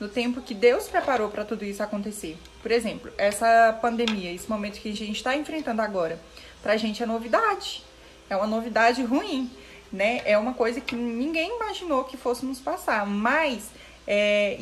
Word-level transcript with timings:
no 0.00 0.08
tempo 0.08 0.40
que 0.40 0.54
Deus 0.54 0.88
preparou 0.88 1.28
para 1.28 1.44
tudo 1.44 1.64
isso 1.64 1.82
acontecer. 1.82 2.36
Por 2.62 2.70
exemplo, 2.70 3.10
essa 3.18 3.76
pandemia, 3.80 4.32
esse 4.32 4.48
momento 4.48 4.80
que 4.80 4.90
a 4.90 4.94
gente 4.94 5.16
está 5.16 5.36
enfrentando 5.36 5.82
agora, 5.82 6.20
para 6.62 6.74
a 6.74 6.76
gente 6.76 7.02
é 7.02 7.06
novidade. 7.06 7.82
É 8.30 8.36
uma 8.36 8.46
novidade 8.46 9.02
ruim, 9.02 9.50
né? 9.92 10.20
É 10.24 10.36
uma 10.36 10.54
coisa 10.54 10.80
que 10.80 10.94
ninguém 10.94 11.56
imaginou 11.56 12.04
que 12.04 12.16
fosse 12.16 12.44
nos 12.44 12.60
passar, 12.60 13.06
mas 13.06 13.70
é, 14.06 14.56